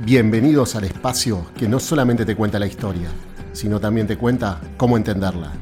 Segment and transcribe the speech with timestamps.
[0.00, 3.08] Bienvenidos al espacio que no solamente te cuenta la historia,
[3.54, 5.52] sino también te cuenta cómo entenderla.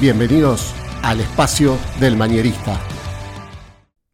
[0.00, 2.80] Bienvenidos al espacio del mañerista.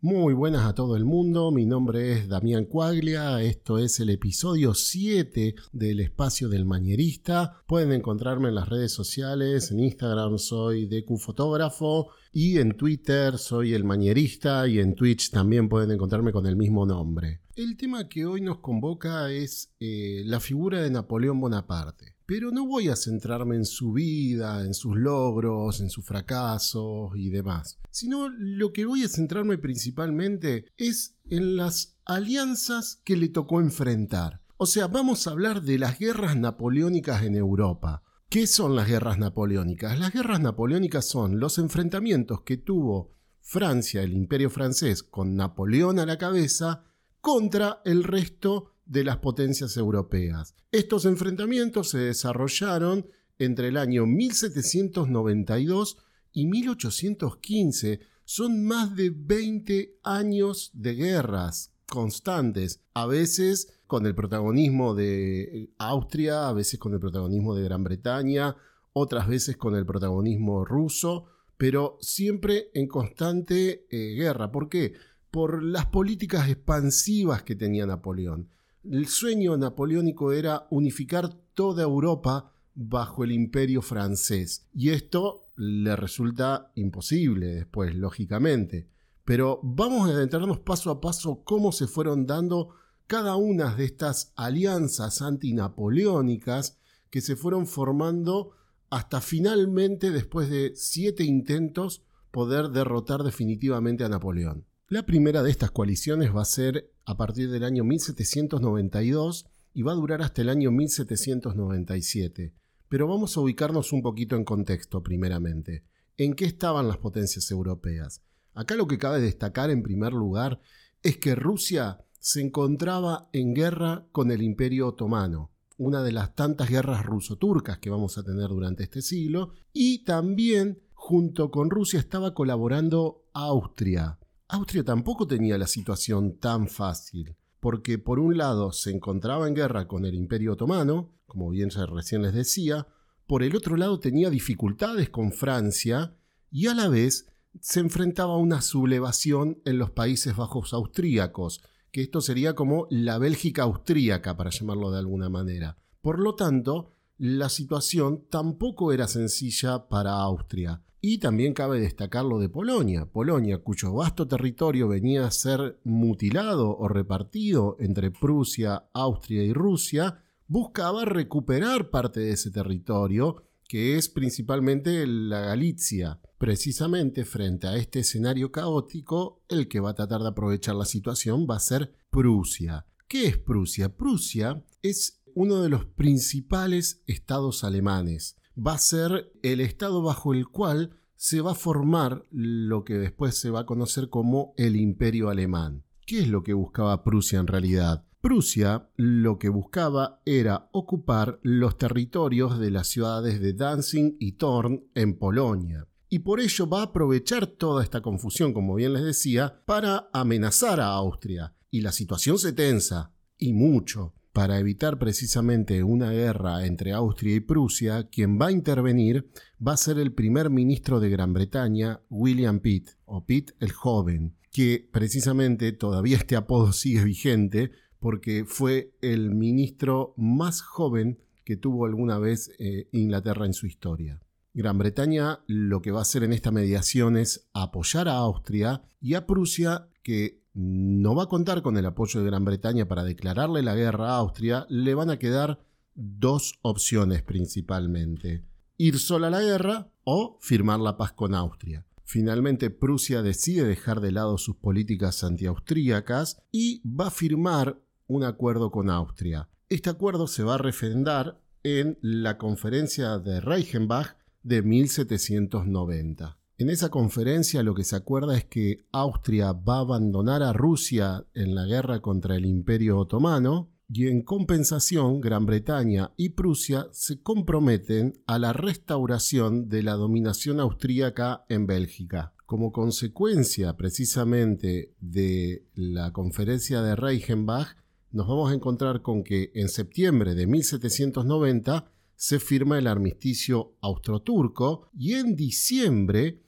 [0.04, 4.74] Muy buenas a todo el mundo, mi nombre es Damián Cuaglia, esto es el episodio
[4.74, 7.62] 7 del espacio del mañerista.
[7.68, 13.74] Pueden encontrarme en las redes sociales, en Instagram soy Deku Fotógrafo y en Twitter soy
[13.74, 17.42] el mañerista y en Twitch también pueden encontrarme con el mismo nombre.
[17.54, 22.11] El tema que hoy nos convoca es eh, la figura de Napoleón Bonaparte.
[22.26, 27.30] Pero no voy a centrarme en su vida, en sus logros, en sus fracasos y
[27.30, 33.60] demás, sino lo que voy a centrarme principalmente es en las alianzas que le tocó
[33.60, 34.42] enfrentar.
[34.56, 38.02] O sea, vamos a hablar de las guerras napoleónicas en Europa.
[38.28, 39.98] ¿Qué son las guerras napoleónicas?
[39.98, 46.06] Las guerras napoleónicas son los enfrentamientos que tuvo Francia, el imperio francés, con Napoleón a
[46.06, 46.84] la cabeza,
[47.20, 50.54] contra el resto de las potencias europeas.
[50.70, 53.06] Estos enfrentamientos se desarrollaron
[53.38, 55.98] entre el año 1792
[56.32, 58.00] y 1815.
[58.24, 66.48] Son más de 20 años de guerras constantes, a veces con el protagonismo de Austria,
[66.48, 68.56] a veces con el protagonismo de Gran Bretaña,
[68.94, 71.26] otras veces con el protagonismo ruso,
[71.58, 74.50] pero siempre en constante eh, guerra.
[74.50, 74.94] ¿Por qué?
[75.30, 78.48] Por las políticas expansivas que tenía Napoleón.
[78.84, 84.66] El sueño napoleónico era unificar toda Europa bajo el imperio francés.
[84.74, 88.88] Y esto le resulta imposible después, lógicamente.
[89.24, 92.70] Pero vamos a adentrarnos paso a paso cómo se fueron dando
[93.06, 96.78] cada una de estas alianzas antinapoleónicas
[97.10, 98.52] que se fueron formando
[98.90, 102.02] hasta finalmente, después de siete intentos,
[102.32, 104.66] poder derrotar definitivamente a Napoleón.
[104.92, 109.92] La primera de estas coaliciones va a ser a partir del año 1792 y va
[109.92, 112.52] a durar hasta el año 1797.
[112.90, 115.82] Pero vamos a ubicarnos un poquito en contexto primeramente.
[116.18, 118.20] ¿En qué estaban las potencias europeas?
[118.52, 120.60] Acá lo que cabe destacar en primer lugar
[121.02, 126.68] es que Rusia se encontraba en guerra con el Imperio Otomano, una de las tantas
[126.68, 132.34] guerras ruso-turcas que vamos a tener durante este siglo, y también junto con Rusia estaba
[132.34, 134.18] colaborando Austria,
[134.52, 139.88] Austria tampoco tenía la situación tan fácil, porque por un lado se encontraba en guerra
[139.88, 142.86] con el Imperio Otomano, como bien recién les decía,
[143.26, 146.14] por el otro lado tenía dificultades con Francia
[146.50, 152.02] y a la vez se enfrentaba a una sublevación en los Países Bajos austríacos, que
[152.02, 155.78] esto sería como la Bélgica austríaca, para llamarlo de alguna manera.
[156.02, 160.82] Por lo tanto, la situación tampoco era sencilla para Austria.
[161.04, 163.06] Y también cabe destacar lo de Polonia.
[163.06, 170.22] Polonia, cuyo vasto territorio venía a ser mutilado o repartido entre Prusia, Austria y Rusia,
[170.46, 176.20] buscaba recuperar parte de ese territorio, que es principalmente la Galicia.
[176.38, 181.48] Precisamente frente a este escenario caótico, el que va a tratar de aprovechar la situación
[181.50, 182.86] va a ser Prusia.
[183.08, 183.96] ¿Qué es Prusia?
[183.96, 190.48] Prusia es uno de los principales estados alemanes va a ser el estado bajo el
[190.48, 195.28] cual se va a formar lo que después se va a conocer como el imperio
[195.28, 195.84] alemán.
[196.06, 198.04] ¿Qué es lo que buscaba Prusia en realidad?
[198.20, 204.84] Prusia lo que buscaba era ocupar los territorios de las ciudades de Danzig y Thorn
[204.94, 205.86] en Polonia.
[206.08, 210.80] Y por ello va a aprovechar toda esta confusión, como bien les decía, para amenazar
[210.80, 211.54] a Austria.
[211.70, 217.40] Y la situación se tensa, y mucho para evitar precisamente una guerra entre Austria y
[217.40, 219.30] Prusia, quien va a intervenir
[219.66, 224.36] va a ser el primer ministro de Gran Bretaña, William Pitt, o Pitt el Joven,
[224.50, 231.86] que precisamente todavía este apodo sigue vigente porque fue el ministro más joven que tuvo
[231.86, 234.20] alguna vez eh, Inglaterra en su historia.
[234.54, 239.14] Gran Bretaña lo que va a hacer en esta mediación es apoyar a Austria y
[239.14, 243.62] a Prusia que no va a contar con el apoyo de Gran Bretaña para declararle
[243.62, 245.60] la guerra a Austria, le van a quedar
[245.94, 248.44] dos opciones principalmente.
[248.76, 251.86] Ir sola a la guerra o firmar la paz con Austria.
[252.04, 258.70] Finalmente Prusia decide dejar de lado sus políticas antiaustríacas y va a firmar un acuerdo
[258.70, 259.48] con Austria.
[259.68, 266.36] Este acuerdo se va a refrendar en la conferencia de Reichenbach de 1790.
[266.62, 271.26] En esa conferencia lo que se acuerda es que Austria va a abandonar a Rusia
[271.34, 277.20] en la guerra contra el Imperio Otomano y en compensación Gran Bretaña y Prusia se
[277.20, 282.32] comprometen a la restauración de la dominación austríaca en Bélgica.
[282.46, 287.76] como consecuencia precisamente de la conferencia de Reichenbach,
[288.12, 294.88] nos vamos a encontrar con que en septiembre de 1790 se firma el armisticio austro-turco
[294.96, 296.41] y en diciembre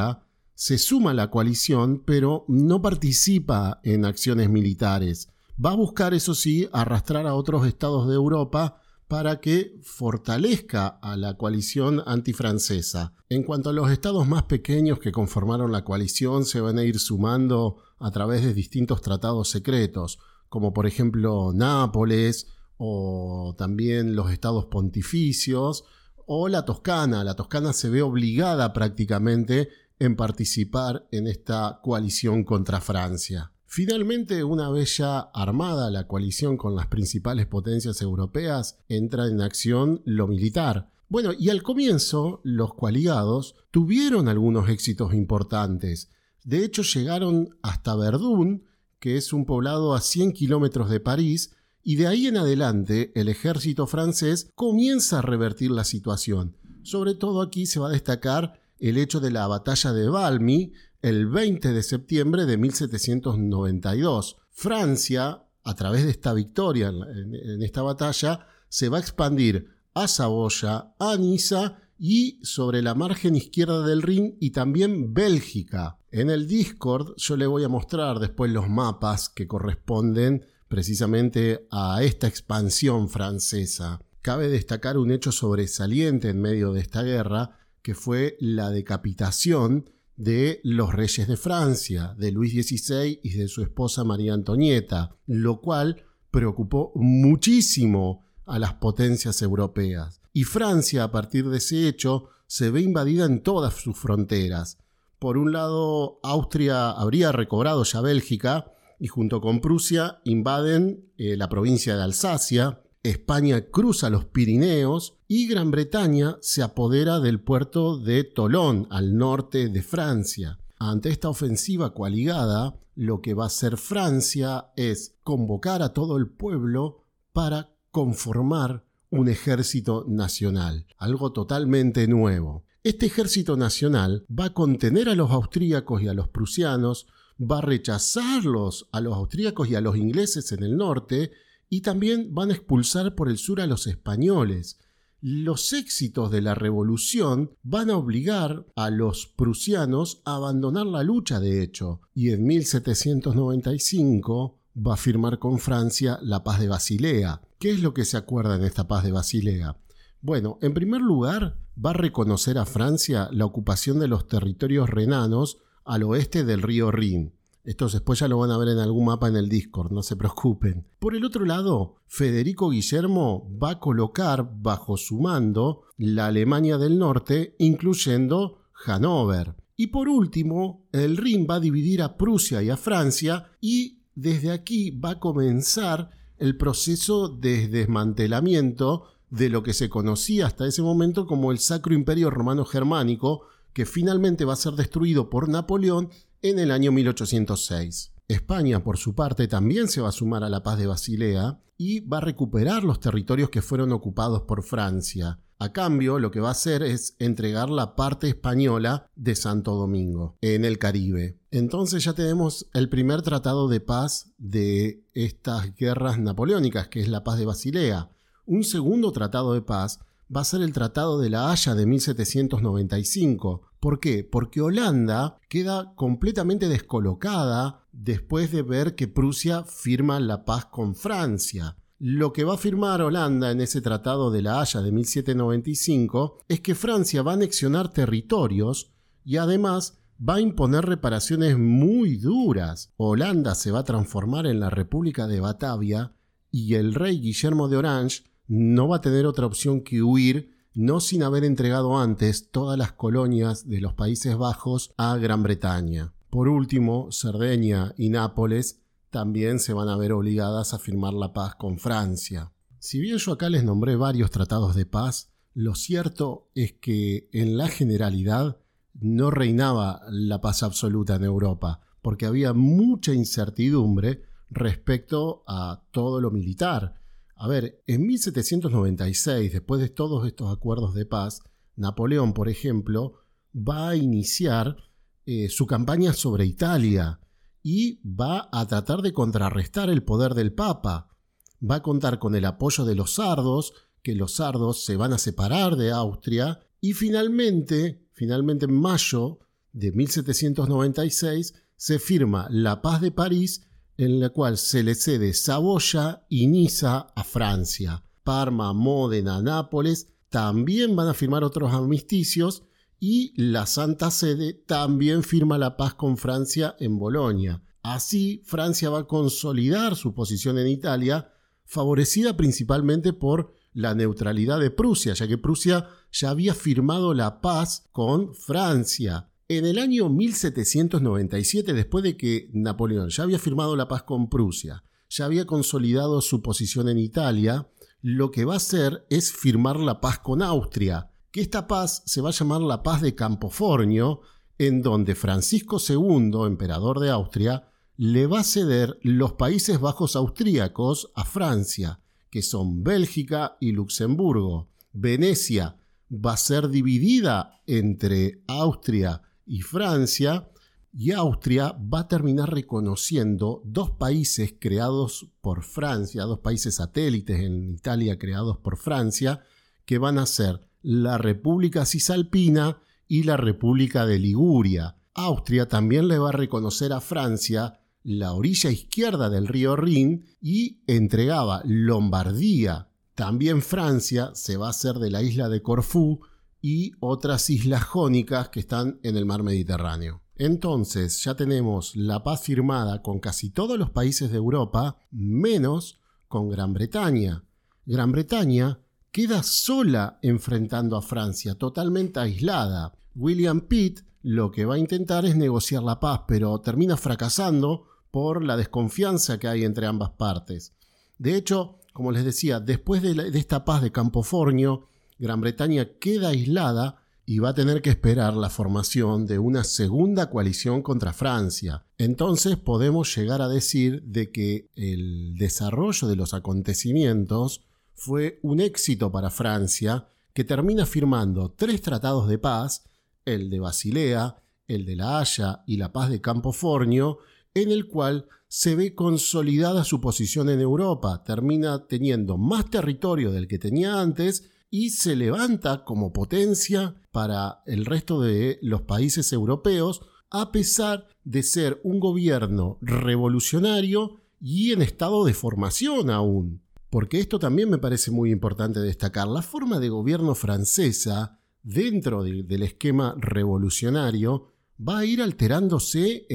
[0.54, 5.30] se suma a la coalición, pero no participa en acciones militares.
[5.64, 11.16] Va a buscar, eso sí, arrastrar a otros estados de Europa para que fortalezca a
[11.16, 13.14] la coalición antifrancesa.
[13.30, 16.98] En cuanto a los estados más pequeños que conformaron la coalición, se van a ir
[17.00, 20.18] sumando a través de distintos tratados secretos,
[20.50, 25.84] como por ejemplo Nápoles o también los estados pontificios
[26.26, 27.24] o la Toscana.
[27.24, 33.52] La Toscana se ve obligada prácticamente en participar en esta coalición contra Francia.
[33.70, 40.00] Finalmente, una vez ya armada la coalición con las principales potencias europeas, entra en acción
[40.06, 40.90] lo militar.
[41.10, 46.10] Bueno, y al comienzo los coaligados tuvieron algunos éxitos importantes.
[46.44, 48.64] De hecho, llegaron hasta Verdún,
[49.00, 53.28] que es un poblado a 100 kilómetros de París, y de ahí en adelante el
[53.28, 56.56] ejército francés comienza a revertir la situación.
[56.84, 61.28] Sobre todo aquí se va a destacar el hecho de la batalla de Valmy, el
[61.28, 64.36] 20 de septiembre de 1792.
[64.50, 70.94] Francia, a través de esta victoria en, esta batalla, se va a expandir a Saboya,
[70.98, 75.98] a Niza y sobre la margen izquierda del Rin y también Bélgica.
[76.10, 82.02] En el Discord yo le voy a mostrar después los mapas que corresponden precisamente a
[82.02, 84.00] esta expansión francesa.
[84.22, 90.60] Cabe destacar un hecho sobresaliente en medio de esta guerra, que fue la decapitación de
[90.64, 96.04] los reyes de Francia, de Luis XVI y de su esposa María Antonieta, lo cual
[96.30, 100.20] preocupó muchísimo a las potencias europeas.
[100.32, 104.78] Y Francia, a partir de ese hecho, se ve invadida en todas sus fronteras.
[105.20, 111.48] Por un lado, Austria habría recobrado ya Bélgica y junto con Prusia invaden eh, la
[111.48, 118.24] provincia de Alsacia, España cruza los Pirineos y Gran Bretaña se apodera del puerto de
[118.24, 120.58] Tolón, al norte de Francia.
[120.78, 126.28] Ante esta ofensiva coaligada, lo que va a hacer Francia es convocar a todo el
[126.28, 132.64] pueblo para conformar un ejército nacional, algo totalmente nuevo.
[132.82, 137.06] Este ejército nacional va a contener a los austríacos y a los prusianos,
[137.40, 141.30] va a rechazarlos a los austríacos y a los ingleses en el norte
[141.68, 144.80] y también van a expulsar por el sur a los españoles.
[145.20, 151.40] Los éxitos de la revolución van a obligar a los prusianos a abandonar la lucha,
[151.40, 157.42] de hecho, y en 1795 va a firmar con Francia la paz de Basilea.
[157.58, 159.76] ¿Qué es lo que se acuerda en esta paz de Basilea?
[160.20, 165.58] Bueno, en primer lugar, va a reconocer a Francia la ocupación de los territorios renanos
[165.84, 167.34] al oeste del río Rin.
[167.68, 170.16] Estos después ya lo van a ver en algún mapa en el Discord, no se
[170.16, 170.86] preocupen.
[170.98, 176.98] Por el otro lado, Federico Guillermo va a colocar bajo su mando la Alemania del
[176.98, 179.54] Norte, incluyendo Hannover.
[179.76, 184.50] Y por último, el Rin va a dividir a Prusia y a Francia y desde
[184.50, 190.80] aquí va a comenzar el proceso de desmantelamiento de lo que se conocía hasta ese
[190.80, 193.42] momento como el Sacro Imperio Romano Germánico,
[193.74, 196.08] que finalmente va a ser destruido por Napoleón
[196.42, 198.12] en el año 1806.
[198.28, 202.00] España, por su parte, también se va a sumar a la paz de Basilea y
[202.00, 205.40] va a recuperar los territorios que fueron ocupados por Francia.
[205.60, 210.36] A cambio, lo que va a hacer es entregar la parte española de Santo Domingo,
[210.40, 211.38] en el Caribe.
[211.50, 217.24] Entonces ya tenemos el primer tratado de paz de estas guerras napoleónicas, que es la
[217.24, 218.10] paz de Basilea.
[218.46, 220.00] Un segundo tratado de paz
[220.34, 223.62] va a ser el Tratado de la Haya de 1795.
[223.80, 224.24] ¿Por qué?
[224.24, 231.76] Porque Holanda queda completamente descolocada después de ver que Prusia firma la paz con Francia.
[231.98, 236.60] Lo que va a firmar Holanda en ese Tratado de la Haya de 1795 es
[236.60, 238.92] que Francia va a anexionar territorios
[239.24, 242.92] y además va a imponer reparaciones muy duras.
[242.96, 246.12] Holanda se va a transformar en la República de Batavia
[246.50, 251.00] y el rey Guillermo de Orange no va a tener otra opción que huir, no
[251.00, 256.14] sin haber entregado antes todas las colonias de los Países Bajos a Gran Bretaña.
[256.30, 258.80] Por último, Cerdeña y Nápoles
[259.10, 262.52] también se van a ver obligadas a firmar la paz con Francia.
[262.78, 267.56] Si bien yo acá les nombré varios tratados de paz, lo cierto es que en
[267.56, 268.58] la generalidad
[268.94, 276.30] no reinaba la paz absoluta en Europa, porque había mucha incertidumbre respecto a todo lo
[276.30, 276.97] militar,
[277.38, 281.40] a ver, en 1796, después de todos estos acuerdos de paz,
[281.76, 283.14] Napoleón, por ejemplo,
[283.54, 284.76] va a iniciar
[285.24, 287.20] eh, su campaña sobre Italia
[287.62, 291.16] y va a tratar de contrarrestar el poder del Papa.
[291.62, 293.72] Va a contar con el apoyo de los sardos,
[294.02, 299.38] que los sardos se van a separar de Austria y finalmente, finalmente en mayo
[299.72, 303.68] de 1796, se firma la paz de París
[303.98, 308.02] en la cual se le cede Saboya y Niza a Francia.
[308.22, 312.62] Parma, Módena, Nápoles, también van a firmar otros armisticios
[313.00, 317.62] y la Santa Sede también firma la paz con Francia en Bolonia.
[317.82, 321.32] Así, Francia va a consolidar su posición en Italia,
[321.64, 327.88] favorecida principalmente por la neutralidad de Prusia, ya que Prusia ya había firmado la paz
[327.92, 329.30] con Francia.
[329.50, 334.84] En el año 1797, después de que Napoleón ya había firmado la paz con Prusia,
[335.08, 337.66] ya había consolidado su posición en Italia,
[338.02, 342.20] lo que va a hacer es firmar la paz con Austria, que esta paz se
[342.20, 344.20] va a llamar la paz de Campofornio,
[344.58, 351.10] en donde Francisco II, emperador de Austria, le va a ceder los Países Bajos austríacos
[351.14, 354.68] a Francia, que son Bélgica y Luxemburgo.
[354.92, 355.78] Venecia
[356.12, 360.48] va a ser dividida entre Austria y Francia,
[360.92, 367.70] y Austria va a terminar reconociendo dos países creados por Francia, dos países satélites en
[367.70, 369.42] Italia creados por Francia,
[369.84, 374.96] que van a ser la República Cisalpina y la República de Liguria.
[375.14, 380.82] Austria también le va a reconocer a Francia la orilla izquierda del río Rin y
[380.86, 382.88] entregaba Lombardía.
[383.14, 386.20] También Francia se va a hacer de la isla de Corfú
[386.60, 390.22] y otras islas jónicas que están en el mar Mediterráneo.
[390.36, 396.48] Entonces ya tenemos la paz firmada con casi todos los países de Europa, menos con
[396.48, 397.44] Gran Bretaña.
[397.86, 402.94] Gran Bretaña queda sola enfrentando a Francia, totalmente aislada.
[403.14, 408.44] William Pitt lo que va a intentar es negociar la paz, pero termina fracasando por
[408.44, 410.74] la desconfianza que hay entre ambas partes.
[411.18, 417.02] De hecho, como les decía, después de, esta paz de Campofornio, Gran Bretaña queda aislada
[417.26, 421.84] y va a tener que esperar la formación de una segunda coalición contra Francia.
[421.98, 427.60] Entonces podemos llegar a decir de que el desarrollo de los acontecimientos
[427.94, 432.84] fue un éxito para Francia, que termina firmando tres tratados de paz,
[433.24, 434.36] el de Basilea,
[434.68, 437.18] el de La Haya y la paz de Campofornio,
[437.52, 443.48] en el cual se ve consolidada su posición en Europa, termina teniendo más territorio del
[443.48, 450.02] que tenía antes y se levanta como potencia para el resto de los países europeos,
[450.30, 456.62] a pesar de ser un gobierno revolucionario y en estado de formación aún.
[456.90, 459.28] Porque esto también me parece muy importante destacar.
[459.28, 466.26] La forma de gobierno francesa, dentro del esquema revolucionario, va a ir alterándose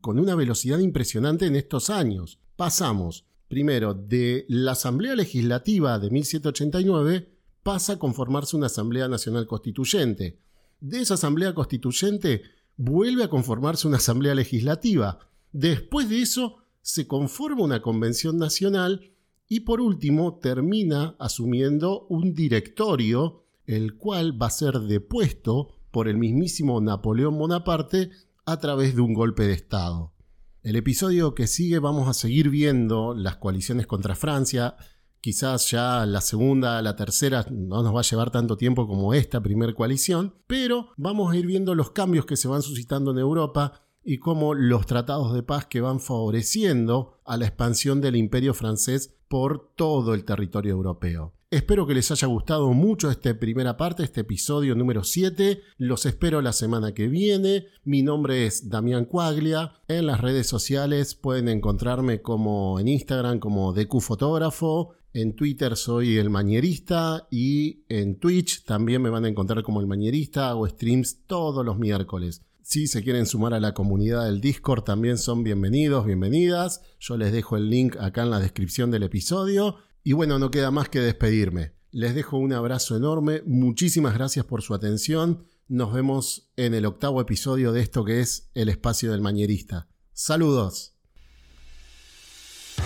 [0.00, 2.38] con una velocidad impresionante en estos años.
[2.54, 7.37] Pasamos, primero, de la Asamblea Legislativa de 1789,
[7.68, 10.38] pasa a conformarse una Asamblea Nacional Constituyente.
[10.80, 12.40] De esa Asamblea Constituyente
[12.78, 15.18] vuelve a conformarse una Asamblea Legislativa.
[15.52, 19.12] Después de eso se conforma una Convención Nacional
[19.50, 26.16] y por último termina asumiendo un directorio, el cual va a ser depuesto por el
[26.16, 28.08] mismísimo Napoleón Bonaparte
[28.46, 30.14] a través de un golpe de Estado.
[30.62, 34.74] El episodio que sigue vamos a seguir viendo las coaliciones contra Francia,
[35.20, 39.42] quizás ya la segunda, la tercera no nos va a llevar tanto tiempo como esta
[39.42, 43.84] primera coalición, pero vamos a ir viendo los cambios que se van suscitando en Europa
[44.04, 49.14] y cómo los tratados de paz que van favoreciendo a la expansión del imperio francés
[49.28, 51.34] por todo el territorio europeo.
[51.50, 55.62] Espero que les haya gustado mucho esta primera parte, este episodio número 7.
[55.78, 57.68] Los espero la semana que viene.
[57.84, 59.72] Mi nombre es Damián Cuaglia.
[59.88, 64.92] En las redes sociales pueden encontrarme como en Instagram como DQ Fotógrafo.
[65.12, 69.86] En Twitter soy el Mañerista y en Twitch también me van a encontrar como el
[69.86, 70.50] Mañerista.
[70.50, 72.42] Hago streams todos los miércoles.
[72.62, 76.82] Si se quieren sumar a la comunidad del Discord también son bienvenidos, bienvenidas.
[77.00, 79.76] Yo les dejo el link acá en la descripción del episodio.
[80.04, 81.72] Y bueno, no queda más que despedirme.
[81.90, 85.46] Les dejo un abrazo enorme, muchísimas gracias por su atención.
[85.68, 89.88] Nos vemos en el octavo episodio de esto que es El Espacio del Mañerista.
[90.12, 90.97] Saludos.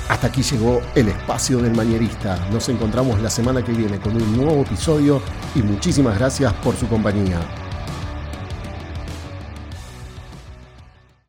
[0.08, 2.38] Hasta aquí llegó El Espacio del Mañerista.
[2.52, 5.22] Nos encontramos la semana que viene con un nuevo episodio
[5.54, 7.61] y muchísimas gracias por su compañía.